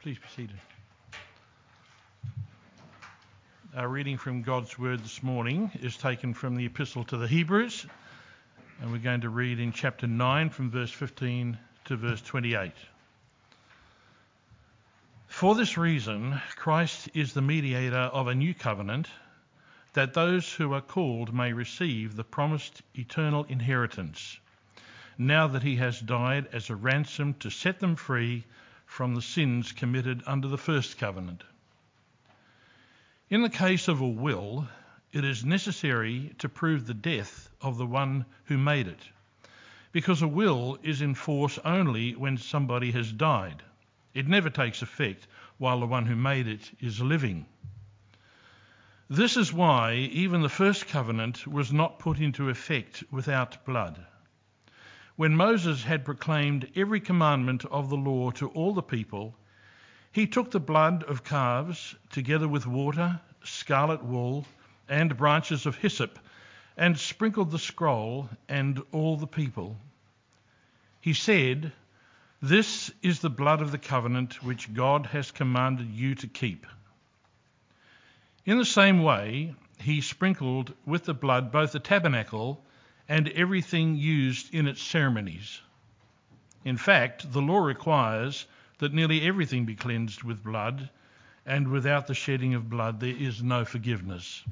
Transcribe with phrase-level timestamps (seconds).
[0.00, 0.54] Please seated.
[3.76, 7.84] Our reading from God's Word this morning is taken from the Epistle to the Hebrews,
[8.80, 12.70] and we're going to read in chapter 9 from verse 15 to verse 28.
[15.26, 19.08] For this reason, Christ is the mediator of a new covenant,
[19.94, 24.38] that those who are called may receive the promised eternal inheritance,
[25.18, 28.44] now that he has died as a ransom to set them free
[28.88, 31.44] from the sins committed under the first covenant.
[33.30, 34.66] In the case of a will,
[35.12, 39.08] it is necessary to prove the death of the one who made it,
[39.92, 43.62] because a will is in force only when somebody has died.
[44.14, 47.46] It never takes effect while the one who made it is living.
[49.08, 54.04] This is why even the first covenant was not put into effect without blood.
[55.18, 59.36] When Moses had proclaimed every commandment of the law to all the people,
[60.12, 64.46] he took the blood of calves, together with water, scarlet wool,
[64.88, 66.20] and branches of hyssop,
[66.76, 69.76] and sprinkled the scroll and all the people.
[71.00, 71.72] He said,
[72.40, 76.64] This is the blood of the covenant which God has commanded you to keep.
[78.46, 82.62] In the same way, he sprinkled with the blood both the tabernacle
[83.08, 85.60] and everything used in its ceremonies.
[86.64, 88.46] In fact, the law requires
[88.78, 90.90] that nearly everything be cleansed with blood,
[91.46, 94.44] and without the shedding of blood there is no forgiveness.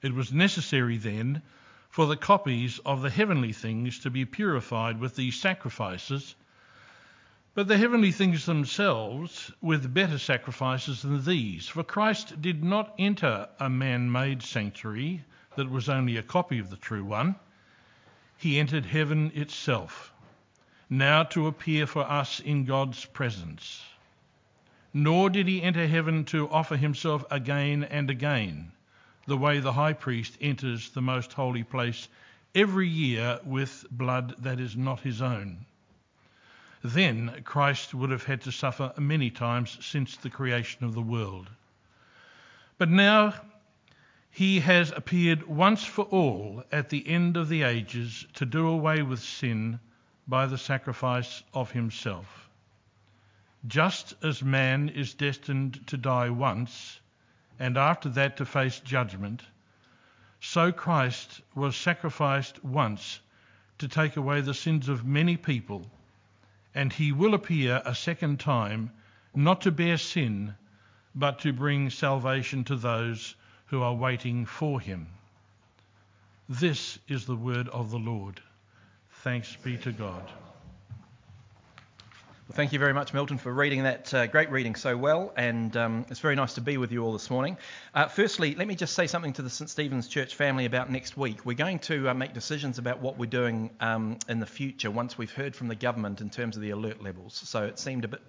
[0.00, 1.42] It was necessary then
[1.90, 6.34] for the copies of the heavenly things to be purified with these sacrifices,
[7.52, 11.68] but the heavenly things themselves with better sacrifices than these.
[11.68, 15.24] For Christ did not enter a man made sanctuary
[15.56, 17.34] that was only a copy of the true one,
[18.36, 20.12] he entered heaven itself,
[20.88, 23.82] now to appear for us in God's presence.
[24.94, 28.72] Nor did he enter heaven to offer himself again and again,
[29.26, 32.08] the way the high priest enters the most holy place
[32.54, 35.66] every year with blood that is not his own.
[36.82, 41.48] Then Christ would have had to suffer many times since the creation of the world.
[42.78, 43.34] But now
[44.32, 49.02] he has appeared once for all at the end of the ages to do away
[49.02, 49.80] with sin
[50.28, 52.48] by the sacrifice of himself.
[53.66, 57.00] Just as man is destined to die once
[57.58, 59.42] and after that to face judgment,
[60.40, 63.20] so Christ was sacrificed once
[63.78, 65.90] to take away the sins of many people,
[66.74, 68.92] and he will appear a second time,
[69.34, 70.54] not to bear sin,
[71.14, 73.34] but to bring salvation to those
[73.70, 75.06] who are waiting for him.
[76.48, 78.40] This is the word of the Lord.
[79.22, 80.24] Thanks be to God.
[82.48, 85.76] Well, thank you very much, Milton, for reading that uh, great reading so well, and
[85.76, 87.56] um, it's very nice to be with you all this morning.
[87.94, 91.16] Uh, firstly, let me just say something to the St Stephen's Church family about next
[91.16, 91.46] week.
[91.46, 95.16] We're going to uh, make decisions about what we're doing um, in the future once
[95.16, 97.34] we've heard from the government in terms of the alert levels.
[97.34, 98.22] So it seemed a bit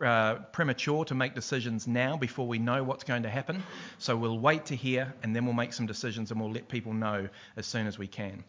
[0.00, 3.62] uh, premature to make decisions now before we know what's going to happen.
[3.98, 6.92] So we'll wait to hear and then we'll make some decisions and we'll let people
[6.92, 8.44] know as soon as we can.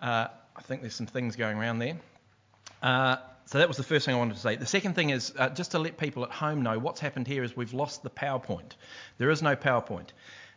[0.00, 1.96] Uh, I think there's some things going around there.
[2.82, 4.56] Uh, so that was the first thing I wanted to say.
[4.56, 7.42] The second thing is uh, just to let people at home know what's happened here
[7.42, 8.72] is we've lost the PowerPoint.
[9.18, 10.08] There is no PowerPoint.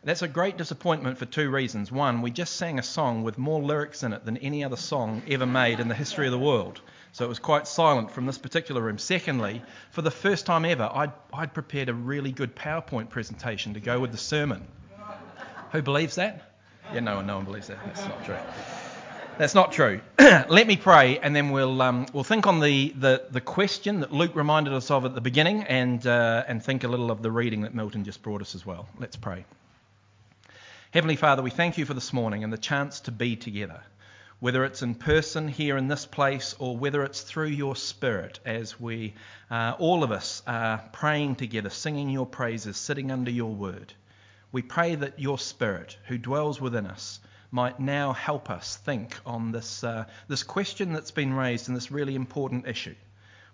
[0.04, 1.90] That's a great disappointment for two reasons.
[1.90, 5.22] One, we just sang a song with more lyrics in it than any other song
[5.28, 6.82] ever made in the history of the world.
[7.14, 8.98] So it was quite silent from this particular room.
[8.98, 13.80] Secondly, for the first time ever, I'd, I'd prepared a really good PowerPoint presentation to
[13.80, 14.66] go with the sermon.
[15.70, 16.50] Who believes that?
[16.92, 17.78] Yeah, no one, no one believes that.
[17.86, 18.36] That's not true.
[19.38, 20.00] That's not true.
[20.18, 24.12] Let me pray, and then we'll um, we'll think on the, the, the question that
[24.12, 27.30] Luke reminded us of at the beginning, and uh, and think a little of the
[27.30, 28.88] reading that Milton just brought us as well.
[28.98, 29.44] Let's pray.
[30.90, 33.82] Heavenly Father, we thank you for this morning and the chance to be together
[34.44, 38.78] whether it's in person here in this place or whether it's through your spirit as
[38.78, 39.14] we,
[39.50, 43.94] uh, all of us, are praying together, singing your praises, sitting under your word.
[44.52, 47.20] We pray that your spirit, who dwells within us,
[47.50, 51.90] might now help us think on this, uh, this question that's been raised and this
[51.90, 52.96] really important issue.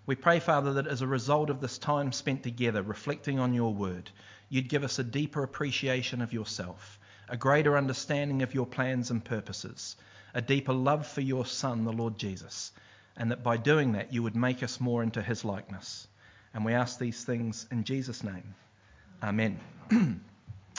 [0.05, 3.73] We pray, Father, that as a result of this time spent together reflecting on your
[3.73, 4.09] word,
[4.49, 6.99] you'd give us a deeper appreciation of yourself,
[7.29, 9.95] a greater understanding of your plans and purposes
[10.33, 12.71] a deeper love for your Son, the Lord Jesus,
[13.17, 16.07] and that by doing that you would make us more into his likeness.
[16.53, 18.55] And we ask these things in Jesus' name.
[19.23, 19.59] Amen.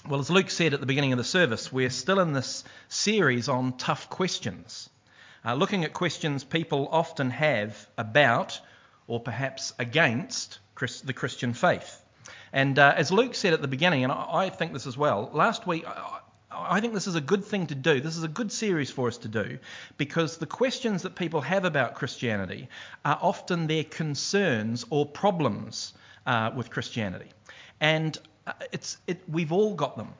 [0.09, 3.49] well, as Luke said at the beginning of the service, we're still in this series
[3.49, 4.91] on tough questions,
[5.45, 8.61] uh, looking at questions people often have about
[9.07, 10.59] or perhaps against
[11.05, 12.03] the Christian faith.
[12.53, 15.31] And uh, as Luke said at the beginning, and I, I think this as well,
[15.33, 16.21] last week, I,
[16.69, 18.01] I think this is a good thing to do.
[18.01, 19.59] This is a good series for us to do
[19.97, 22.69] because the questions that people have about Christianity
[23.05, 25.93] are often their concerns or problems
[26.27, 27.31] uh, with Christianity.
[27.81, 28.17] And
[28.47, 30.15] uh, it's, it, we've all got them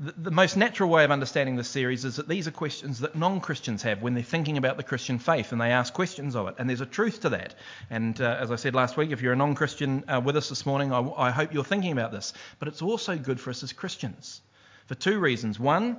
[0.00, 3.40] the, most natural way of understanding this series is that these are questions that non
[3.40, 6.54] Christians have when they're thinking about the Christian faith and they ask questions of it.
[6.58, 7.54] And there's a truth to that.
[7.90, 10.48] And uh, as I said last week, if you're a non Christian uh, with us
[10.48, 12.32] this morning, I, I hope you're thinking about this.
[12.58, 14.40] But it's also good for us as Christians
[14.90, 15.56] for two reasons.
[15.60, 15.98] One,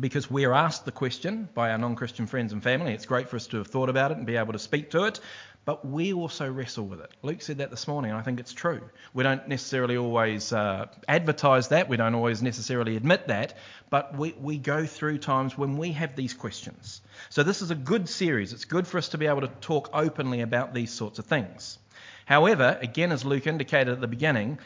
[0.00, 2.94] because we're asked the question by our non Christian friends and family.
[2.94, 5.04] It's great for us to have thought about it and be able to speak to
[5.04, 5.20] it
[5.64, 7.10] but we also wrestle with it.
[7.22, 8.80] Luke said that this morning, and I think it's true.
[9.14, 13.56] We don't necessarily always uh, advertise that, we don't always necessarily admit that,
[13.88, 17.00] but we, we go through times when we have these questions.
[17.30, 18.52] So, this is a good series.
[18.52, 21.78] It's good for us to be able to talk openly about these sorts of things.
[22.24, 24.58] However, again, as Luke indicated at the beginning,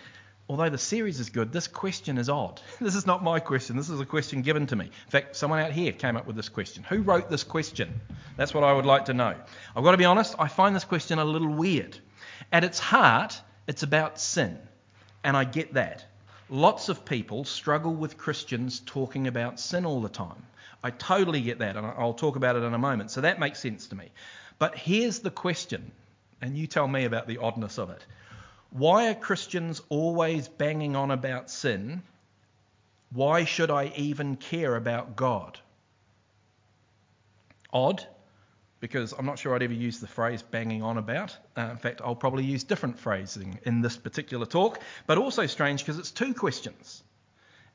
[0.49, 2.61] although the series is good, this question is odd.
[2.81, 3.77] This is not my question.
[3.77, 4.85] This is a question given to me.
[4.85, 6.85] In fact, someone out here came up with this question.
[6.85, 8.01] Who wrote this question?
[8.37, 9.35] That's what I would like to know.
[9.75, 11.99] I've got to be honest, I find this question a little weird.
[12.53, 14.59] At its heart, it's about sin.
[15.25, 16.05] And I get that.
[16.49, 20.45] Lots of people struggle with Christians talking about sin all the time.
[20.85, 23.11] I totally get that, and I'll talk about it in a moment.
[23.11, 24.13] So that makes sense to me.
[24.61, 25.91] But here's the question,
[26.41, 28.07] and you tell me about the oddness of it.
[28.77, 32.03] Why are Christians always banging on about sin?
[33.11, 35.59] Why should I even care about God?
[37.73, 38.07] Odd,
[38.81, 41.35] because I'm not sure I'd ever use the phrase banging on about.
[41.57, 45.81] Uh, in fact, I'll probably use different phrasing in this particular talk, but also strange
[45.81, 47.03] because it's two questions.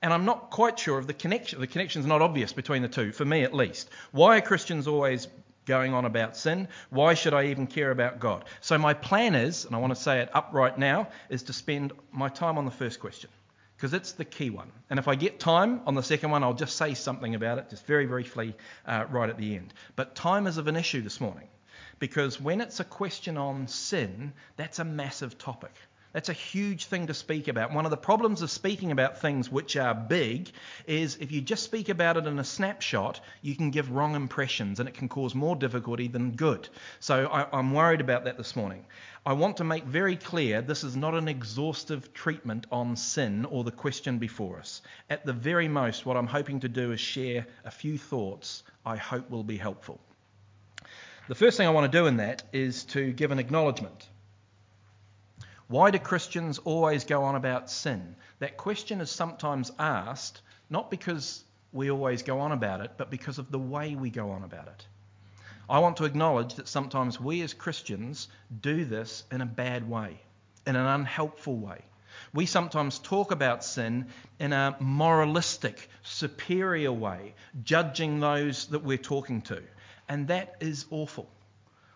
[0.03, 1.59] And I'm not quite sure of the connection.
[1.59, 3.89] The connection's not obvious between the two, for me at least.
[4.12, 5.27] Why are Christians always
[5.72, 6.68] going on about sin.
[6.90, 8.44] Why should I even care about God?
[8.60, 11.54] So, my plan is, and I want to say it up right now, is to
[11.54, 13.30] spend my time on the first question
[13.78, 14.70] because it's the key one.
[14.90, 17.70] And if I get time on the second one, I'll just say something about it,
[17.70, 18.54] just very briefly,
[18.86, 19.74] uh, right at the end.
[19.96, 21.48] But time is of an issue this morning
[22.00, 25.74] because when it's a question on sin, that's a massive topic.
[26.13, 27.72] That's a huge thing to speak about.
[27.72, 30.52] One of the problems of speaking about things which are big
[30.86, 34.81] is if you just speak about it in a snapshot, you can give wrong impressions
[34.81, 36.68] and it can cause more difficulty than good.
[37.00, 38.86] So I, am worried about that this morning.
[39.25, 43.63] I want to make very clear this is not an exhaustive treatment on sin or
[43.63, 44.81] the question before us.
[45.10, 48.98] At the very most, what I'm hoping to do is share a few thoughts I
[48.98, 50.02] hope will be helpful.
[51.30, 54.10] The first thing I want to do in that is to give an acknowledgement.
[55.72, 58.18] Why do Christians always go on about sin?
[58.40, 63.38] That question is sometimes asked not because we always go on about it, but because
[63.38, 64.86] of the way we go on about it.
[65.70, 68.28] I want to acknowledge that sometimes we as Christians
[68.60, 70.20] do this in a bad way,
[70.68, 71.80] in an unhelpful way.
[72.34, 74.08] We sometimes talk about sin
[74.40, 77.34] in a moralistic, superior way,
[77.64, 79.64] judging those that we're talking to.
[80.10, 81.30] And that is awful.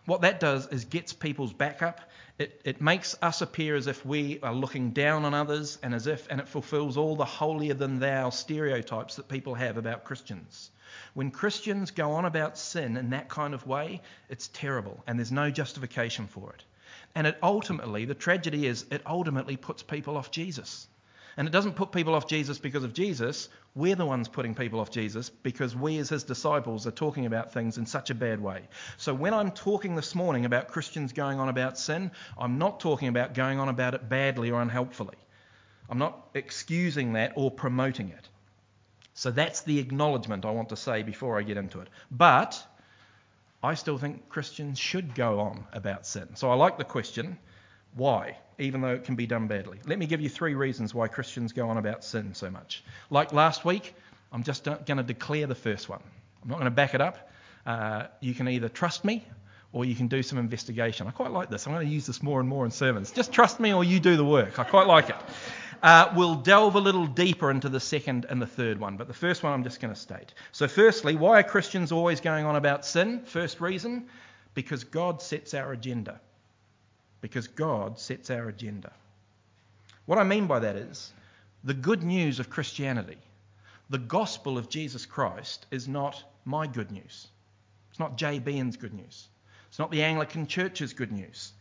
[0.06, 2.00] What that does is gets people's back up
[2.38, 6.06] it, it makes us appear as if we are looking down on others and as
[6.06, 10.70] if and it fulfills all the holier than thou stereotypes that people have about Christians.
[11.14, 15.32] When Christians go on about sin in that kind of way, it's terrible and there's
[15.32, 16.62] no justification for it.
[17.14, 20.86] And it ultimately, the tragedy is, it ultimately puts people off Jesus.
[21.36, 23.50] And it doesn't put people off Jesus because of Jesus.
[23.74, 27.52] We're the ones putting people off Jesus because we, as his disciples, are talking about
[27.52, 28.62] things in such a bad way.
[28.96, 33.08] So when I'm talking this morning about Christians going on about sin, I'm not talking
[33.08, 35.16] about going on about it badly or unhelpfully.
[35.90, 38.28] I'm not excusing that or promoting it.
[39.12, 41.88] So that's the acknowledgement I want to say before I get into it.
[42.10, 42.62] But
[43.62, 46.36] I still think Christians should go on about sin.
[46.36, 47.38] So I like the question
[47.96, 48.36] why?
[48.58, 49.78] even though it can be done badly.
[49.86, 52.82] Let me give you three reasons why Christians go on about sin so much.
[53.10, 53.94] Like last week,
[54.32, 56.00] I'm just going to declare the first one.
[56.42, 57.30] I'm not going to back it up.
[57.64, 59.24] Uh, you can either trust me
[59.72, 61.06] or you can do some investigation.
[61.06, 61.66] I quite like this.
[61.66, 63.10] I'm going to use this more and more in sermons.
[63.10, 64.58] Just trust me or you do the work.
[64.58, 65.16] I quite like it.
[65.82, 69.14] Uh, we'll delve a little deeper into the second and the third one, but the
[69.14, 70.32] first one I'm just going to state.
[70.52, 73.20] So, firstly, why are Christians always going on about sin?
[73.26, 74.06] First reason,
[74.54, 76.18] because God sets our agenda
[77.26, 78.92] because God sets our agenda.
[80.04, 81.12] What I mean by that is
[81.64, 83.18] the good news of Christianity,
[83.90, 87.26] the gospel of Jesus Christ, is not my good news.
[87.90, 88.38] It's not J.
[88.38, 89.26] Behan's good news.
[89.66, 91.52] It's not the Anglican Church's good news.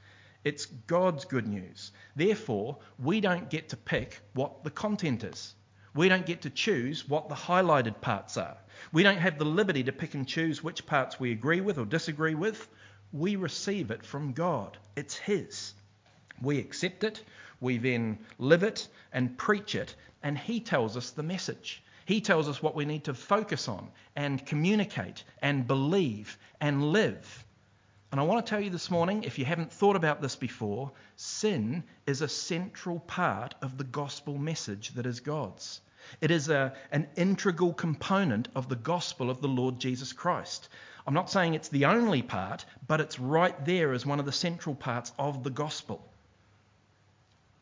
[0.43, 1.91] It's God's good news.
[2.15, 5.55] Therefore, we don't get to pick what the content is.
[5.95, 8.57] We don't get to choose what the highlighted parts are.
[8.91, 11.85] We don't have the liberty to pick and choose which parts we agree with or
[11.85, 12.67] disagree with
[13.13, 14.77] we receive it from God.
[14.95, 15.73] It's His.
[16.41, 17.23] We accept it,
[17.61, 21.81] we then live it and preach it, and He tells us the message.
[22.05, 27.45] He tells us what we need to focus on and communicate and believe and live.
[28.11, 30.91] And I want to tell you this morning, if you haven't thought about this before,
[31.15, 35.81] sin is a central part of the gospel message that is God's.
[36.21, 40.69] It is a, an integral component of the gospel of the Lord Jesus Christ.
[41.07, 44.31] I'm not saying it's the only part, but it's right there as one of the
[44.31, 46.01] central parts of the gospel.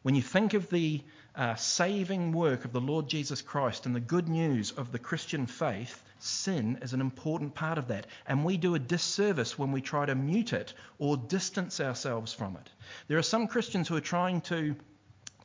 [0.02, 1.02] When you think of the
[1.36, 5.46] uh, saving work of the Lord Jesus Christ and the good news of the Christian
[5.46, 8.08] faith, sin is an important part of that.
[8.28, 12.56] And we do a disservice when we try to mute it or distance ourselves from
[12.56, 12.70] it.
[13.08, 14.76] There are some Christians who are trying to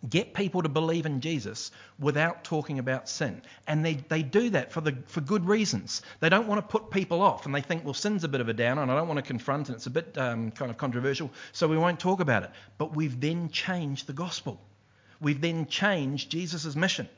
[0.09, 3.43] get people to believe in Jesus without talking about sin.
[3.67, 6.02] And they, they do that for, the, for good reasons.
[6.21, 8.49] They don't want to put people off, and they think, well, sin's a bit of
[8.49, 10.76] a downer, and I don't want to confront, and it's a bit um, kind of
[10.76, 12.50] controversial, so we won't talk about it.
[12.76, 14.61] But we've then changed the gospel.
[15.21, 17.09] We've then changed Jesus' mission.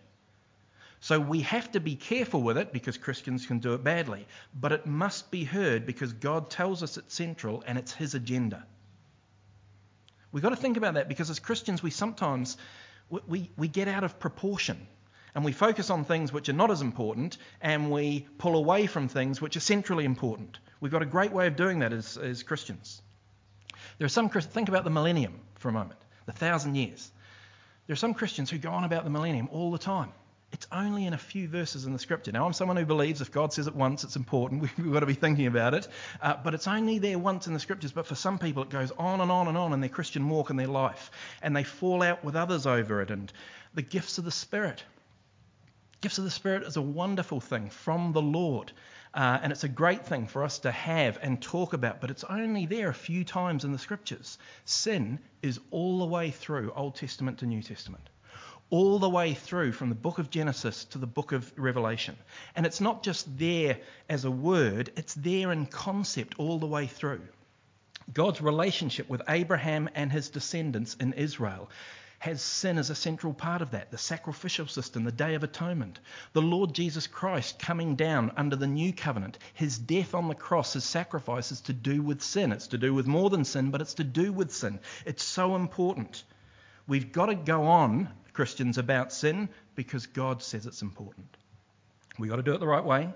[1.00, 4.26] So we have to be careful with it because Christians can do it badly.
[4.54, 8.66] But it must be heard because God tells us it's central and it's His agenda.
[10.32, 12.56] We've got to think about that because as Christians, we sometimes
[13.08, 14.86] we, we, get out of proportion
[15.34, 19.08] and we focus on things which are not as important and we pull away from
[19.08, 20.58] things which are centrally important.
[20.80, 23.02] We've got a great way of doing that as, as Christians.
[23.98, 27.10] There are some think about the millennium for a moment, the thousand years.
[27.86, 30.12] There are some Christians who go on about the millennium all the time.
[30.52, 32.32] It's only in a few verses in the scripture.
[32.32, 34.62] Now, I'm someone who believes if God says it once, it's important.
[34.78, 35.86] We've got to be thinking about it.
[36.20, 37.92] Uh, but it's only there once in the scriptures.
[37.92, 40.50] But for some people, it goes on and on and on in their Christian walk
[40.50, 41.12] and their life.
[41.40, 43.10] And they fall out with others over it.
[43.10, 43.32] And
[43.74, 44.82] the gifts of the Spirit.
[46.00, 48.72] Gifts of the Spirit is a wonderful thing from the Lord.
[49.14, 52.22] Uh, and it's a great thing for us to have and talk about, but it's
[52.24, 54.38] only there a few times in the scriptures.
[54.64, 58.08] Sin is all the way through Old Testament to New Testament
[58.70, 62.16] all the way through from the book of Genesis to the book of Revelation.
[62.54, 66.86] And it's not just there as a word, it's there in concept all the way
[66.86, 67.22] through.
[68.12, 71.68] God's relationship with Abraham and his descendants in Israel
[72.20, 73.90] has sin as a central part of that.
[73.90, 76.00] The sacrificial system, the Day of Atonement,
[76.34, 80.74] the Lord Jesus Christ coming down under the new covenant, his death on the cross,
[80.74, 82.52] his sacrifice is to do with sin.
[82.52, 84.80] It's to do with more than sin, but it's to do with sin.
[85.06, 86.24] It's so important.
[86.86, 91.36] We've got to go on Christians about sin because God says it's important.
[92.18, 93.08] We've got to do it the right way,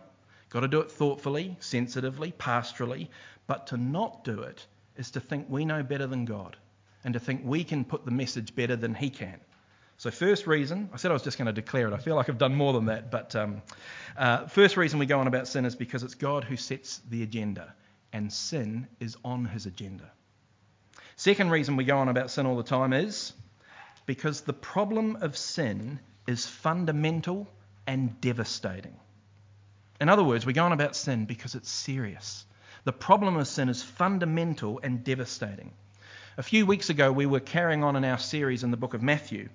[0.50, 3.08] got to do it thoughtfully, sensitively, pastorally,
[3.46, 4.66] but to not do it
[4.96, 6.56] is to think we know better than God
[7.04, 9.40] and to think we can put the message better than He can.
[9.96, 11.94] So, first reason, I said I was just going to declare it.
[11.94, 13.10] I feel like I've done more than that.
[13.10, 13.62] But um,
[14.16, 17.22] uh, first reason we go on about sin is because it's God who sets the
[17.22, 17.72] agenda,
[18.12, 20.10] and sin is on his agenda.
[21.16, 23.32] Second reason we go on about sin all the time is
[24.06, 27.48] because the problem of sin is fundamental
[27.86, 28.96] and devastating.
[30.00, 32.44] In other words, we go on about sin because it's serious.
[32.84, 35.72] The problem of sin is fundamental and devastating.
[36.36, 39.02] A few weeks ago, we were carrying on in our series in the book of
[39.02, 39.48] Matthew,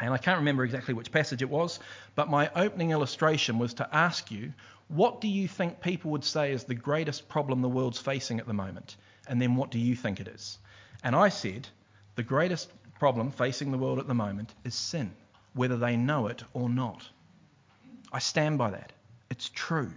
[0.00, 1.80] and I can't remember exactly which passage it was,
[2.14, 4.52] but my opening illustration was to ask you,
[4.88, 8.46] what do you think people would say is the greatest problem the world's facing at
[8.46, 8.96] the moment?
[9.26, 10.58] And then what do you think it is?
[11.02, 11.68] And I said,
[12.14, 15.12] the greatest problem facing the world at the moment is sin,
[15.54, 17.08] whether they know it or not.
[18.12, 18.92] I stand by that.
[19.30, 19.92] It's true.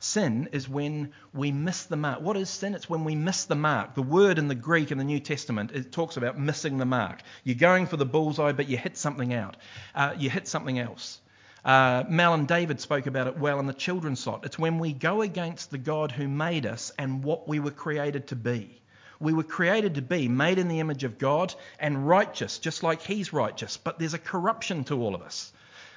[0.00, 2.20] Sin is when we miss the mark.
[2.20, 2.74] What is sin?
[2.74, 3.94] It's when we miss the mark.
[3.94, 7.20] The word in the Greek in the New Testament it talks about missing the mark.
[7.42, 9.56] You're going for the bullseye, but you hit something out.
[9.94, 11.20] Uh, you hit something else.
[11.64, 14.44] Uh, Mel and David spoke about it well in the children's slot.
[14.44, 18.28] It's when we go against the God who made us and what we were created
[18.28, 18.80] to be.
[19.20, 23.02] We were created to be made in the image of God and righteous, just like
[23.02, 23.76] He's righteous.
[23.76, 25.52] But there's a corruption to all of us.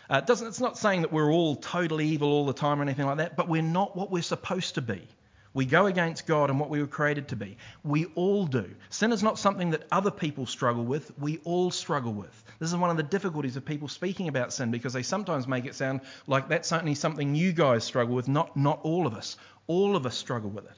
[0.10, 3.06] Uh, doesn't, it's not saying that we're all totally evil all the time or anything
[3.06, 5.08] like that, but we're not what we're supposed to be.
[5.54, 7.58] We go against God and what we were created to be.
[7.84, 8.70] We all do.
[8.90, 12.44] Sin is not something that other people struggle with, we all struggle with.
[12.60, 15.66] This is one of the difficulties of people speaking about sin because they sometimes make
[15.66, 19.38] it sound like that's only something you guys struggle with, not, not all of us.
[19.68, 20.78] All of us struggle with it.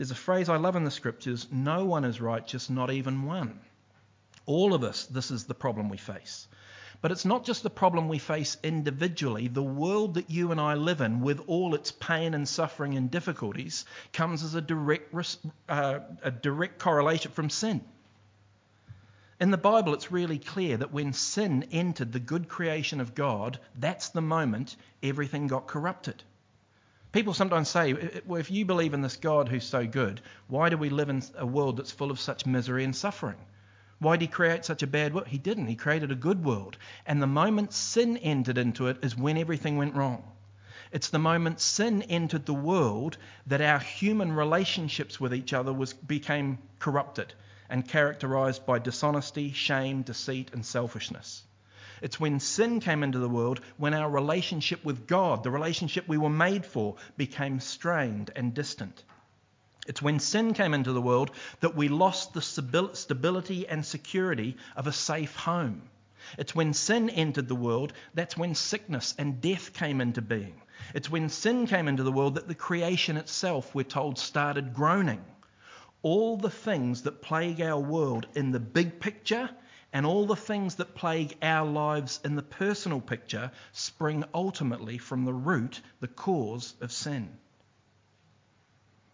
[0.00, 3.60] There's a phrase I love in the scriptures no one is righteous, not even one.
[4.46, 6.48] All of us, this is the problem we face.
[7.02, 9.48] But it's not just the problem we face individually.
[9.48, 13.10] The world that you and I live in, with all its pain and suffering and
[13.10, 15.14] difficulties, comes as a direct,
[15.68, 17.84] uh, a direct correlation from sin.
[19.38, 23.60] In the Bible, it's really clear that when sin entered the good creation of God,
[23.78, 26.22] that's the moment everything got corrupted.
[27.12, 30.76] People sometimes say, well, if you believe in this God who's so good, why do
[30.76, 33.38] we live in a world that's full of such misery and suffering?
[33.98, 35.26] Why did he create such a bad world?
[35.26, 35.66] He didn't.
[35.66, 36.78] He created a good world.
[37.04, 40.22] And the moment sin entered into it is when everything went wrong.
[40.92, 45.92] It's the moment sin entered the world that our human relationships with each other was,
[45.92, 47.34] became corrupted
[47.68, 51.44] and characterized by dishonesty, shame, deceit, and selfishness.
[52.02, 56.18] It's when sin came into the world when our relationship with God, the relationship we
[56.18, 59.04] were made for, became strained and distant.
[59.86, 61.30] It's when sin came into the world
[61.60, 65.82] that we lost the stability and security of a safe home.
[66.38, 70.60] It's when sin entered the world that's when sickness and death came into being.
[70.94, 75.24] It's when sin came into the world that the creation itself, we're told, started groaning.
[76.02, 79.50] All the things that plague our world in the big picture
[79.92, 85.24] and all the things that plague our lives in the personal picture spring ultimately from
[85.24, 87.28] the root, the cause of sin.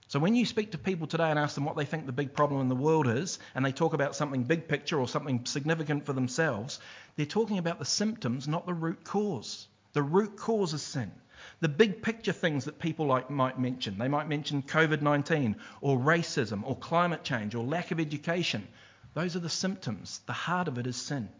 [0.08, 2.32] So when you speak to people today and ask them what they think the big
[2.32, 6.06] problem in the world is, and they talk about something big picture or something significant
[6.06, 6.78] for themselves,
[7.16, 9.66] they're talking about the symptoms, not the root cause.
[9.94, 11.10] The root cause is sin.
[11.60, 15.98] The big picture things that people like might mention, they might mention COVID 19 or
[15.98, 18.68] racism or climate change or lack of education.
[19.16, 20.20] Those are the symptoms.
[20.26, 21.30] The heart of it is sin.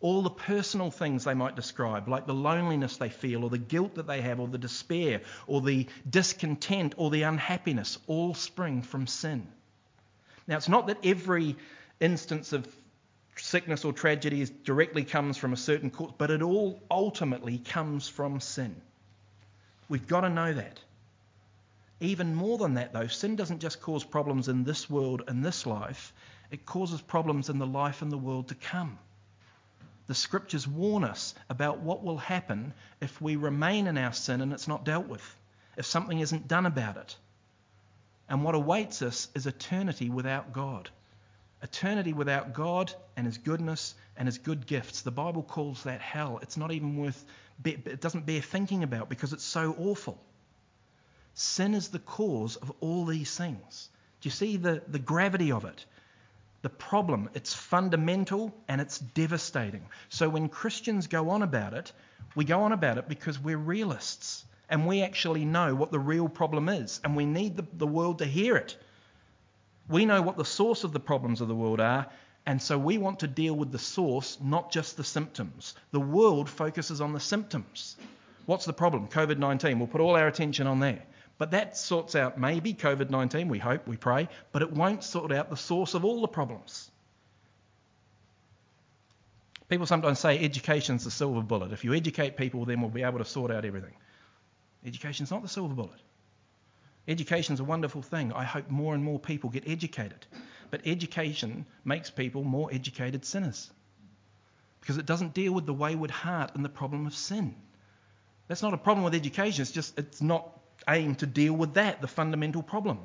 [0.00, 3.94] All the personal things they might describe, like the loneliness they feel, or the guilt
[3.94, 9.06] that they have, or the despair, or the discontent, or the unhappiness, all spring from
[9.06, 9.46] sin.
[10.48, 11.54] Now, it's not that every
[12.00, 12.66] instance of
[13.36, 18.40] sickness or tragedy directly comes from a certain cause, but it all ultimately comes from
[18.40, 18.74] sin.
[19.88, 20.80] We've got to know that.
[22.00, 25.64] Even more than that, though, sin doesn't just cause problems in this world and this
[25.64, 26.12] life,
[26.54, 28.96] it causes problems in the life and the world to come.
[30.06, 34.52] The scriptures warn us about what will happen if we remain in our sin and
[34.52, 35.36] it's not dealt with,
[35.76, 37.16] if something isn't done about it.
[38.28, 40.90] And what awaits us is eternity without God.
[41.60, 45.02] Eternity without God and His goodness and His good gifts.
[45.02, 46.38] The Bible calls that hell.
[46.40, 47.24] It's not even worth,
[47.64, 50.22] it doesn't bear thinking about because it's so awful.
[51.34, 53.88] Sin is the cause of all these things.
[54.20, 55.84] Do you see the, the gravity of it?
[56.64, 57.28] The problem.
[57.34, 59.86] It's fundamental and it's devastating.
[60.08, 61.92] So when Christians go on about it,
[62.34, 66.26] we go on about it because we're realists and we actually know what the real
[66.26, 68.78] problem is and we need the, the world to hear it.
[69.90, 72.06] We know what the source of the problems of the world are,
[72.46, 75.74] and so we want to deal with the source, not just the symptoms.
[75.90, 77.96] The world focuses on the symptoms.
[78.46, 79.08] What's the problem?
[79.08, 79.78] COVID 19.
[79.78, 81.02] We'll put all our attention on there.
[81.36, 85.32] But that sorts out maybe COVID 19, we hope, we pray, but it won't sort
[85.32, 86.90] out the source of all the problems.
[89.68, 91.72] People sometimes say education's the silver bullet.
[91.72, 93.94] If you educate people, then we'll be able to sort out everything.
[94.84, 96.00] Education's not the silver bullet.
[97.08, 98.32] Education's a wonderful thing.
[98.32, 100.26] I hope more and more people get educated.
[100.70, 103.70] But education makes people more educated sinners
[104.80, 107.54] because it doesn't deal with the wayward heart and the problem of sin.
[108.48, 110.50] That's not a problem with education, it's just it's not
[110.88, 112.98] aim to deal with that, the fundamental problem.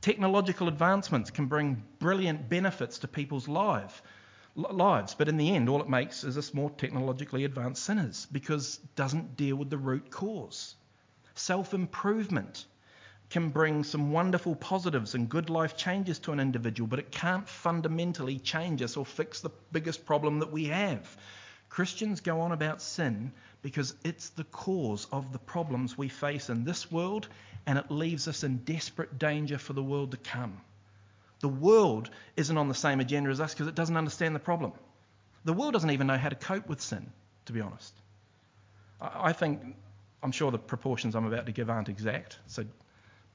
[0.00, 4.02] Technological advancements can bring brilliant benefits to people's life,
[4.56, 8.80] lives, but in the end, all it makes is us more technologically advanced sinners because
[8.82, 10.74] it doesn't deal with the root cause.
[11.34, 12.66] Self improvement
[13.30, 17.48] can bring some wonderful positives and good life changes to an individual, but it can't
[17.48, 21.16] fundamentally change us or fix the biggest problem that we have.
[21.68, 26.64] Christians go on about sin because it's the cause of the problems we face in
[26.64, 27.28] this world
[27.66, 30.60] and it leaves us in desperate danger for the world to come.
[31.40, 34.72] The world isn't on the same agenda as us because it doesn't understand the problem.
[35.44, 37.10] The world doesn't even know how to cope with sin,
[37.46, 37.94] to be honest.
[39.00, 39.74] I think,
[40.22, 42.64] I'm sure the proportions I'm about to give aren't exact, so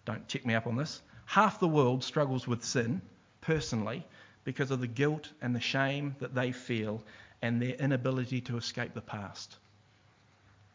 [0.05, 1.01] don't check me up on this.
[1.25, 3.01] Half the world struggles with sin
[3.41, 4.05] personally
[4.43, 7.03] because of the guilt and the shame that they feel
[7.41, 9.57] and their inability to escape the past.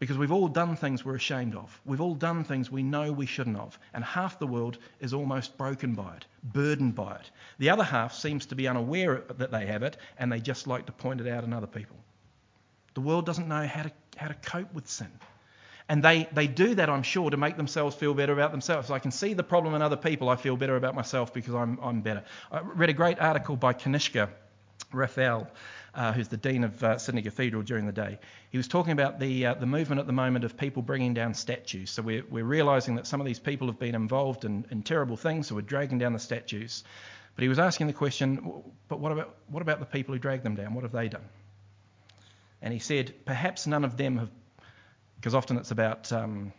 [0.00, 1.78] Because we've all done things we're ashamed of.
[1.84, 3.78] We've all done things we know we shouldn't have.
[3.92, 7.30] And half the world is almost broken by it, burdened by it.
[7.58, 10.86] The other half seems to be unaware that they have it and they just like
[10.86, 11.96] to point it out in other people.
[12.94, 15.12] The world doesn't know how to, how to cope with sin.
[15.90, 18.90] And they, they do that, I'm sure, to make themselves feel better about themselves.
[18.90, 20.30] I can see the problem in other people.
[20.30, 22.24] I feel better about myself because I'm, I'm better.
[22.50, 24.30] I read a great article by Kanishka
[24.92, 25.48] Raffel
[25.94, 28.18] uh, who's the Dean of uh, Sydney Cathedral during the day.
[28.50, 31.34] He was talking about the, uh, the movement at the moment of people bringing down
[31.34, 31.90] statues.
[31.90, 35.16] So we're, we're realising that some of these people have been involved in, in terrible
[35.16, 36.84] things, so we're dragging down the statues.
[37.34, 40.42] But he was asking the question, but what about, what about the people who drag
[40.42, 40.74] them down?
[40.74, 41.24] What have they done?
[42.62, 44.30] And he said, perhaps none of them have,
[45.16, 46.52] because often it's about um,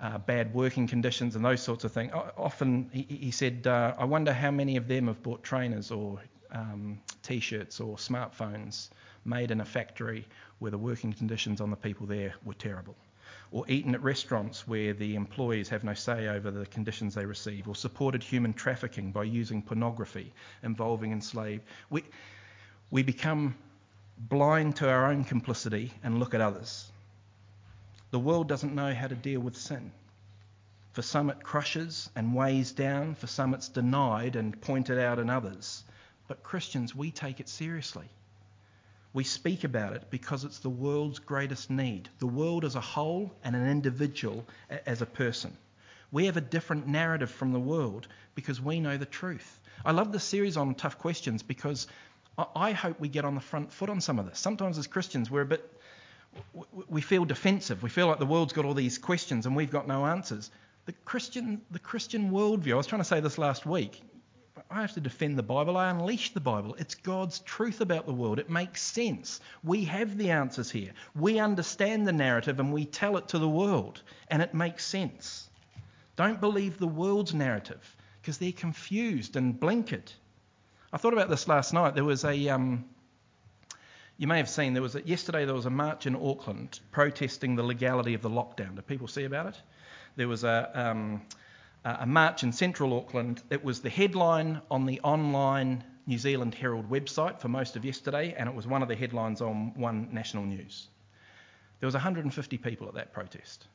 [0.00, 2.12] uh, bad working conditions and those sorts of things.
[2.36, 6.20] Often, he, he said, uh, I wonder how many of them have bought trainers or
[6.52, 8.88] um, t shirts or smartphones
[9.24, 10.26] made in a factory
[10.58, 12.96] where the working conditions on the people there were terrible.
[13.50, 17.68] Or eaten at restaurants where the employees have no say over the conditions they receive,
[17.68, 21.62] or supported human trafficking by using pornography involving enslaved.
[21.90, 22.04] We,
[22.90, 23.54] we become
[24.18, 26.90] blind to our own complicity and look at others.
[28.10, 29.90] The world doesn't know how to deal with sin.
[30.92, 33.14] For some, it crushes and weighs down.
[33.14, 35.84] For some, it's denied and pointed out in others.
[36.28, 38.08] But Christians, we take it seriously.
[39.14, 43.30] We speak about it because it's the world's greatest need, the world as a whole
[43.44, 44.46] and an individual
[44.86, 45.56] as a person.
[46.10, 49.60] We have a different narrative from the world because we know the truth.
[49.84, 51.86] I love this series on tough questions because
[52.56, 54.38] I hope we get on the front foot on some of this.
[54.38, 55.70] Sometimes as Christians, we're a bit,
[56.88, 57.82] we feel defensive.
[57.82, 60.50] We feel like the world's got all these questions and we've got no answers.
[60.86, 64.02] The Christian, the Christian worldview, I was trying to say this last week.
[64.72, 65.76] I have to defend the Bible.
[65.76, 66.74] I unleash the Bible.
[66.78, 68.38] It's God's truth about the world.
[68.38, 69.38] It makes sense.
[69.62, 70.92] We have the answers here.
[71.14, 75.50] We understand the narrative and we tell it to the world, and it makes sense.
[76.16, 80.10] Don't believe the world's narrative because they're confused and blinkered.
[80.90, 81.94] I thought about this last night.
[81.94, 82.86] There was a, um,
[84.16, 87.56] you may have seen, there was a, yesterday there was a march in Auckland protesting
[87.56, 88.76] the legality of the lockdown.
[88.76, 89.60] Did people see about it?
[90.16, 91.22] There was a, um,
[91.84, 93.42] Uh, a march in central Auckland.
[93.50, 98.34] It was the headline on the online New Zealand Herald website for most of yesterday,
[98.36, 100.88] and it was one of the headlines on One National News.
[101.80, 103.66] There was 150 people at that protest.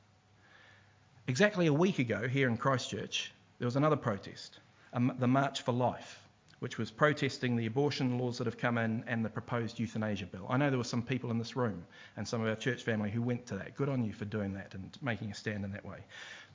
[1.28, 4.60] Exactly a week ago, here in Christchurch, there was another protest,
[4.94, 6.27] um, the March for Life
[6.60, 10.46] which was protesting the abortion laws that have come in and the proposed euthanasia bill.
[10.50, 13.12] I know there were some people in this room and some of our church family
[13.12, 13.76] who went to that.
[13.76, 16.00] Good on you for doing that and making a stand in that way.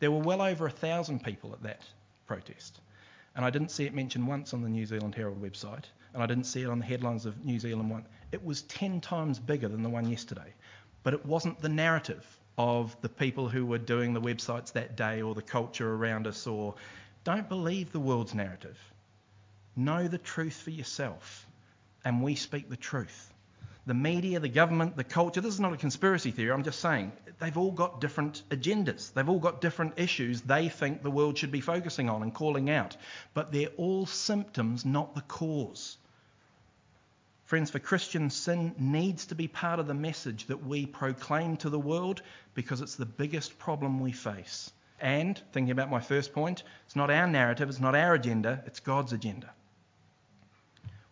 [0.00, 1.82] There were well over a thousand people at that
[2.26, 2.80] protest.
[3.36, 6.26] And I didn't see it mentioned once on the New Zealand Herald website, and I
[6.26, 8.04] didn't see it on the headlines of New Zealand One.
[8.30, 10.52] It was 10 times bigger than the one yesterday.
[11.02, 12.24] But it wasn't the narrative
[12.58, 16.46] of the people who were doing the websites that day or the culture around us
[16.46, 16.74] or
[17.24, 18.78] don't believe the world's narrative.
[19.74, 21.46] Know the truth for yourself,
[22.04, 23.32] and we speak the truth.
[23.86, 27.10] The media, the government, the culture, this is not a conspiracy theory, I'm just saying
[27.40, 29.14] they've all got different agendas.
[29.14, 32.68] They've all got different issues they think the world should be focusing on and calling
[32.68, 32.98] out.
[33.32, 35.96] But they're all symptoms, not the cause.
[37.44, 41.70] Friends, for Christians, sin needs to be part of the message that we proclaim to
[41.70, 42.20] the world
[42.52, 44.70] because it's the biggest problem we face.
[45.00, 48.80] And, thinking about my first point, it's not our narrative, it's not our agenda, it's
[48.80, 49.50] God's agenda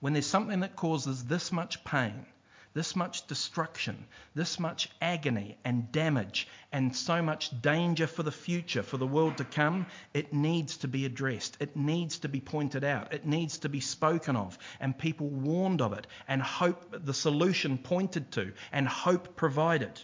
[0.00, 2.26] when there's something that causes this much pain,
[2.72, 8.82] this much destruction, this much agony and damage, and so much danger for the future,
[8.82, 11.56] for the world to come, it needs to be addressed.
[11.60, 13.12] It needs to be pointed out.
[13.12, 17.76] It needs to be spoken of, and people warned of it, and hope the solution
[17.76, 20.00] pointed to, and hope provided.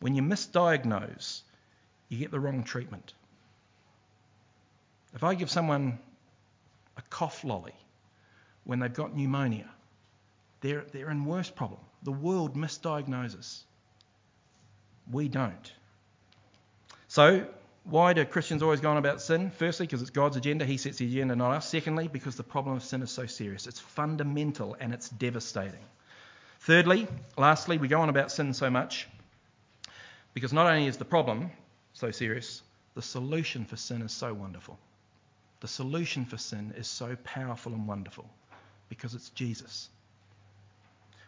[0.00, 1.42] When you misdiagnose,
[2.08, 3.14] you get the wrong treatment.
[5.14, 5.98] If I give someone
[7.00, 7.74] a cough lolly
[8.64, 9.68] when they've got pneumonia.
[10.60, 11.80] They're, they're in worse problem.
[12.02, 13.62] The world misdiagnoses.
[15.10, 15.72] We don't.
[17.08, 17.46] So,
[17.84, 19.50] why do Christians always go on about sin?
[19.50, 20.66] Firstly, because it's God's agenda.
[20.66, 21.68] He sets the agenda, not us.
[21.68, 23.66] Secondly, because the problem of sin is so serious.
[23.66, 25.84] It's fundamental and it's devastating.
[26.60, 27.08] Thirdly,
[27.38, 29.08] lastly, we go on about sin so much
[30.34, 31.50] because not only is the problem
[31.94, 32.62] so serious,
[32.94, 34.78] the solution for sin is so wonderful.
[35.60, 38.28] The solution for sin is so powerful and wonderful
[38.88, 39.88] because it's Jesus.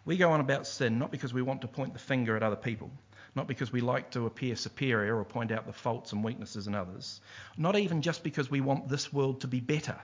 [0.05, 2.57] We go on about sin not because we want to point the finger at other
[2.57, 2.90] people,
[3.35, 6.75] not because we like to appear superior or point out the faults and weaknesses in
[6.75, 7.21] others,
[7.57, 9.99] not even just because we want this world to be better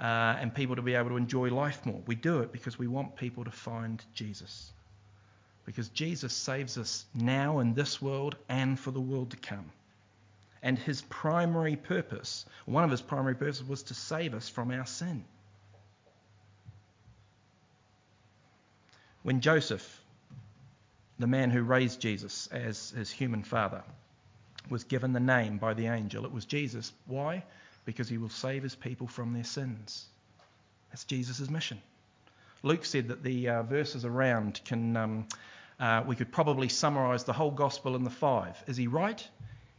[0.00, 2.00] uh, and people to be able to enjoy life more.
[2.06, 4.72] We do it because we want people to find Jesus.
[5.64, 9.70] Because Jesus saves us now in this world and for the world to come.
[10.62, 14.86] And his primary purpose, one of his primary purposes, was to save us from our
[14.86, 15.24] sin.
[19.22, 20.00] When Joseph,
[21.18, 23.82] the man who raised Jesus as his human father,
[24.68, 26.92] was given the name by the angel, it was Jesus.
[27.06, 27.44] Why?
[27.84, 30.06] Because he will save his people from their sins.
[30.90, 31.80] That's Jesus' mission.
[32.62, 35.26] Luke said that the uh, verses around can, um,
[35.80, 38.62] uh, we could probably summarize the whole gospel in the five.
[38.68, 39.26] Is he right?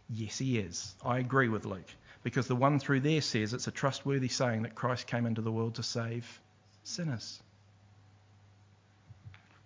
[0.09, 0.95] Yes, he is.
[1.03, 1.89] I agree with Luke.
[2.23, 5.51] Because the one through there says it's a trustworthy saying that Christ came into the
[5.51, 6.41] world to save
[6.83, 7.41] sinners.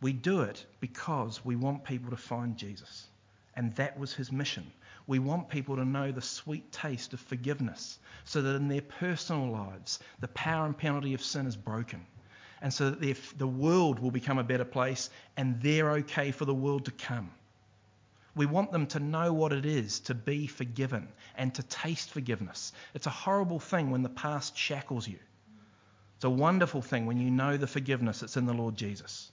[0.02, 3.08] We do it because we want people to find Jesus.
[3.56, 4.72] And that was his mission.
[5.08, 9.50] We want people to know the sweet taste of forgiveness so that in their personal
[9.50, 12.06] lives, the power and penalty of sin is broken.
[12.62, 16.54] And so that the world will become a better place and they're okay for the
[16.54, 17.32] world to come.
[18.38, 22.72] We want them to know what it is to be forgiven and to taste forgiveness.
[22.94, 25.20] It's a horrible thing when the past shackles you.
[26.18, 29.32] It's a wonderful thing when you know the forgiveness that's in the Lord Jesus.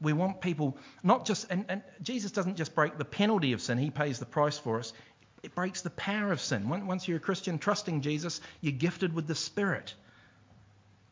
[0.00, 3.78] We want people not just, and, and Jesus doesn't just break the penalty of sin,
[3.78, 4.92] He pays the price for us.
[5.42, 6.68] It breaks the power of sin.
[6.68, 9.94] Once you're a Christian trusting Jesus, you're gifted with the Spirit.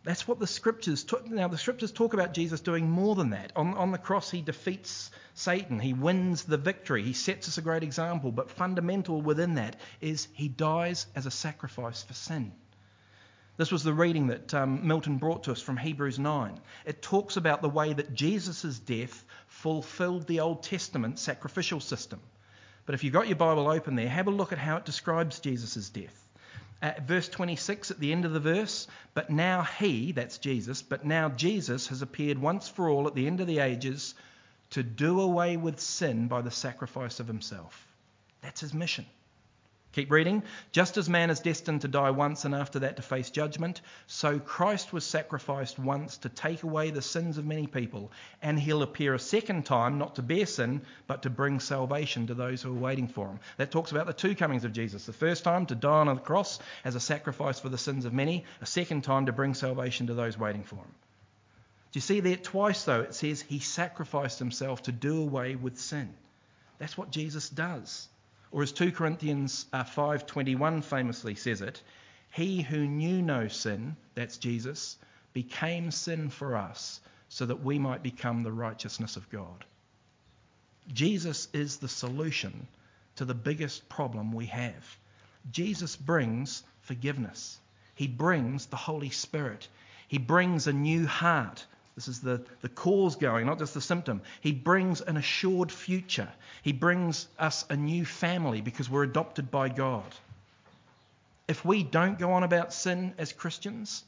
[0.08, 1.28] That's what the scriptures talk.
[1.28, 3.52] Now, the scriptures talk about Jesus doing more than that.
[3.54, 7.60] On, on the cross, he defeats Satan, he wins the victory, he sets us a
[7.60, 8.32] great example.
[8.32, 12.52] But fundamental within that is he dies as a sacrifice for sin.
[13.58, 16.58] This was the reading that um, Milton brought to us from Hebrews 9.
[16.86, 22.22] It talks about the way that Jesus' death fulfilled the Old Testament sacrificial system.
[22.86, 25.38] But if you've got your Bible open there, have a look at how it describes
[25.38, 26.27] Jesus' death
[27.02, 31.28] verse 26 at the end of the verse, but now he, that's Jesus, but now
[31.28, 34.14] Jesus has appeared once for all at the end of the ages
[34.70, 37.86] to do away with sin by the sacrifice of himself.
[38.42, 39.06] That's his mission.
[39.92, 40.42] Keep reading.
[40.70, 44.38] Just as man is destined to die once and after that to face judgment, so
[44.38, 49.14] Christ was sacrificed once to take away the sins of many people, and he'll appear
[49.14, 52.78] a second time, not to bear sin, but to bring salvation to those who are
[52.78, 53.40] waiting for him.
[53.56, 55.06] That talks about the two comings of Jesus.
[55.06, 58.12] The first time to die on the cross as a sacrifice for the sins of
[58.12, 60.94] many, a second time to bring salvation to those waiting for him.
[61.92, 65.78] Do you see there twice, though, it says he sacrificed himself to do away with
[65.78, 66.12] sin.
[66.78, 68.06] That's what Jesus does.
[68.50, 71.82] Or as 2 Corinthians 5:21 uh, famously says it,
[72.32, 74.96] he who knew no sin, that's Jesus,
[75.32, 79.64] became sin for us so that we might become the righteousness of God.
[80.92, 82.66] Jesus is the solution
[83.16, 84.96] to the biggest problem we have.
[85.50, 87.60] Jesus brings forgiveness.
[87.94, 89.68] He brings the Holy Spirit.
[90.06, 91.66] He brings a new heart
[91.98, 94.22] this is the, the cause going, not just the symptom.
[94.40, 96.28] He brings an assured future.
[96.62, 100.04] He brings us a new family because we're adopted by God.
[101.48, 104.04] If we don't go on about sin as Christians,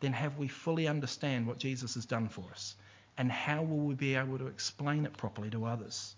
[0.00, 2.74] then have we fully understand what Jesus has done for us?
[3.16, 6.16] And how will we be able to explain it properly to others?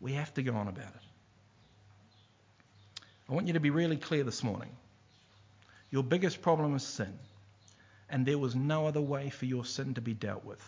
[0.00, 1.02] We have to go on about it.
[3.28, 4.70] I want you to be really clear this morning.
[5.90, 7.18] Your biggest problem is sin.
[8.08, 10.62] And there was no other way for your sin to be dealt with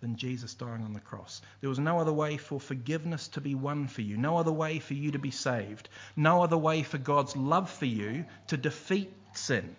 [0.00, 1.40] than Jesus dying on the cross.
[1.60, 4.78] There was no other way for forgiveness to be won for you, no other way
[4.78, 9.10] for you to be saved, no other way for God's love for you to defeat
[9.32, 9.76] sin.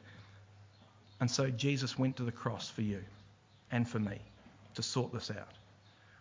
[1.20, 3.04] And so Jesus went to the cross for you
[3.72, 4.20] and for me
[4.74, 5.54] to sort this out.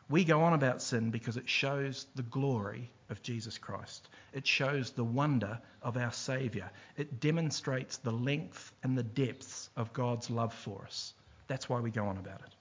[0.09, 4.09] We go on about sin because it shows the glory of Jesus Christ.
[4.33, 6.71] It shows the wonder of our Saviour.
[6.97, 11.15] It demonstrates the length and the depths of God's love for us.
[11.47, 12.55] That's why we go on about it.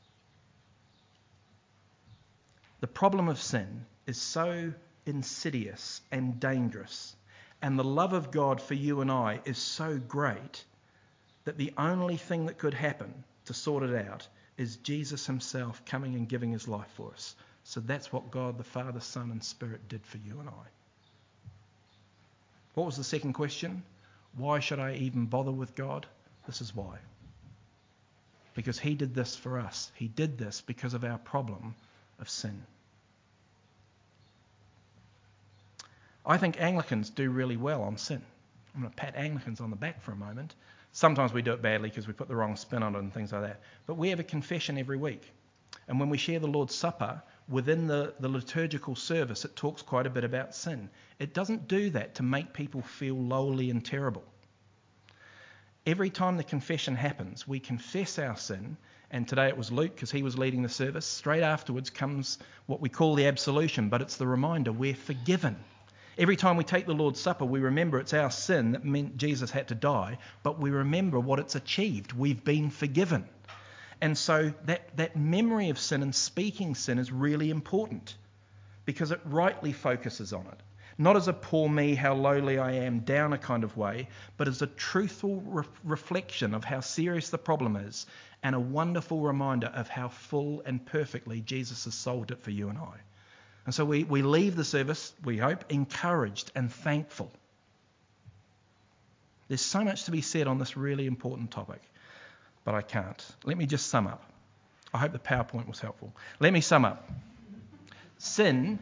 [2.79, 4.73] The problem of sin is so
[5.05, 7.15] insidious and dangerous,
[7.61, 10.63] and the love of God for you and I is so great
[11.45, 16.15] that the only thing that could happen to sort it out is Jesus himself coming
[16.15, 17.35] and giving his life for us.
[17.63, 20.67] So that's what God the Father, Son, and Spirit did for you and I.
[22.73, 23.83] What was the second question?
[24.35, 26.05] Why should I even bother with God?
[26.47, 26.97] This is why.
[28.55, 29.91] Because he did this for us.
[29.95, 31.75] He did this because of our problem
[32.19, 32.63] of sin.
[36.25, 38.21] I think Anglicans do really well on sin.
[38.73, 40.55] I'm going to pat Anglicans on the back for a moment.
[40.93, 43.33] Sometimes we do it badly because we put the wrong spin on it and things
[43.33, 43.61] like that.
[43.87, 45.33] But we have a confession every week.
[45.87, 50.05] And when we share the Lord's Supper, within the, the liturgical service, it talks quite
[50.05, 50.89] a bit about sin.
[51.17, 54.23] It doesn't do that to make people feel lowly and terrible.
[55.85, 58.77] Every time the confession happens, we confess our sin,
[59.09, 61.07] and today it was Luke because he was leading the service.
[61.07, 65.57] Straight afterwards comes what we call the absolution, but it's the reminder we're forgiven.
[66.17, 69.49] Every time we take the Lord's Supper, we remember it's our sin that meant Jesus
[69.49, 72.13] had to die, but we remember what it's achieved.
[72.13, 73.27] We've been forgiven.
[73.99, 78.15] And so that, that memory of sin and speaking sin is really important
[78.85, 80.59] because it rightly focuses on it.
[80.99, 84.47] Not as a poor me, how lowly I am, down a kind of way, but
[84.47, 88.05] as a truthful re- reflection of how serious the problem is
[88.43, 92.69] and a wonderful reminder of how full and perfectly Jesus has solved it for you
[92.69, 92.97] and I.
[93.65, 97.31] And so we, we leave the service, we hope, encouraged and thankful.
[99.47, 101.81] There's so much to be said on this really important topic,
[102.65, 103.25] but I can't.
[103.45, 104.23] Let me just sum up.
[104.93, 106.13] I hope the PowerPoint was helpful.
[106.39, 107.09] Let me sum up.
[108.17, 108.79] Sin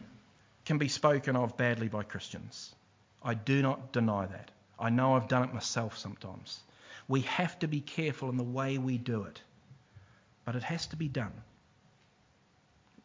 [0.64, 2.74] can be spoken of badly by Christians.
[3.22, 4.50] I do not deny that.
[4.78, 6.60] I know I've done it myself sometimes.
[7.08, 9.40] We have to be careful in the way we do it,
[10.44, 11.32] but it has to be done.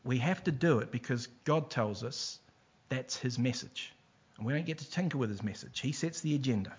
[0.07, 2.39] We have to do it because God tells us
[2.87, 3.91] that's His message.
[4.37, 5.81] And we don't get to tinker with His message.
[5.81, 6.71] He sets the agenda.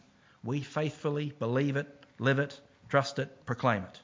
[0.42, 1.86] We faithfully believe it,
[2.18, 4.00] live it, trust it, proclaim it.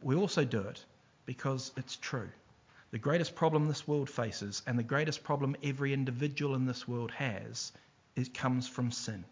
[0.00, 0.84] We also do it
[1.24, 2.28] because it's true.
[2.92, 7.10] The greatest problem this world faces, and the greatest problem every individual in this world
[7.10, 7.72] has,
[8.14, 9.24] it comes from sin.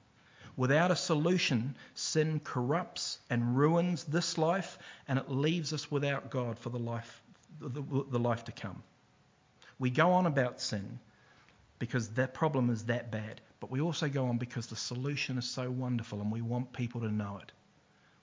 [0.57, 6.59] Without a solution, sin corrupts and ruins this life, and it leaves us without God
[6.59, 7.23] for the life,
[7.61, 8.83] the, the life to come.
[9.79, 10.99] We go on about sin
[11.79, 15.49] because that problem is that bad, but we also go on because the solution is
[15.49, 17.53] so wonderful and we want people to know it.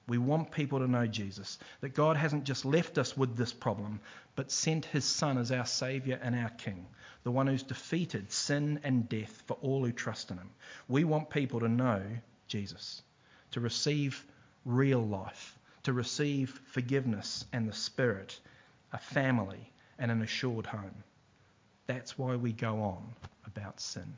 [0.07, 4.01] We want people to know Jesus, that God hasn't just left us with this problem,
[4.35, 6.87] but sent his Son as our Saviour and our King,
[7.23, 10.49] the one who's defeated sin and death for all who trust in him.
[10.87, 12.01] We want people to know
[12.47, 13.03] Jesus,
[13.51, 14.25] to receive
[14.65, 18.39] real life, to receive forgiveness and the Spirit,
[18.91, 21.03] a family, and an assured home.
[21.87, 23.03] That's why we go on
[23.45, 24.13] about sin.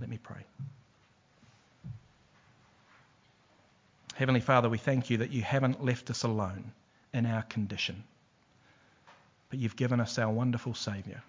[0.00, 0.44] Let me pray.
[4.14, 6.72] Heavenly Father, we thank you that you haven't left us alone
[7.14, 8.04] in our condition,
[9.50, 11.22] but you've given us our wonderful Saviour,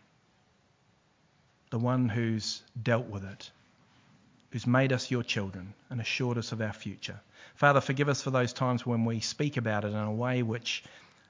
[1.69, 3.49] the one who's dealt with it,
[4.51, 7.19] who's made us your children and assured us of our future.
[7.55, 10.83] Father, forgive us for those times when we speak about it in a way which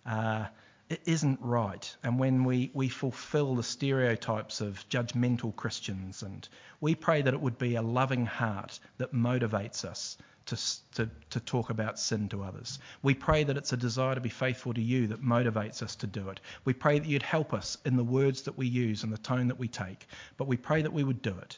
[0.06, 0.45] uh,
[0.93, 6.21] it isn't right, and when we, we fulfill the stereotypes of judgmental Christians.
[6.21, 6.47] And
[6.82, 10.56] we pray that it would be a loving heart that motivates us to,
[10.93, 12.77] to, to talk about sin to others.
[13.01, 16.08] We pray that it's a desire to be faithful to you that motivates us to
[16.08, 16.39] do it.
[16.63, 19.47] We pray that you'd help us in the words that we use and the tone
[19.47, 20.06] that we take.
[20.38, 21.58] But we pray that we would do it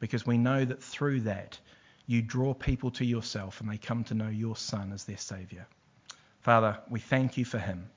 [0.00, 1.60] because we know that through that
[2.06, 5.66] you draw people to yourself and they come to know your Son as their Saviour.
[6.40, 7.88] Father, we thank you for him.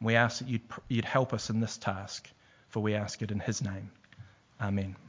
[0.00, 2.28] We ask that you'd, you'd help us in this task,
[2.68, 3.90] for we ask it in his name.
[4.60, 4.96] Amen.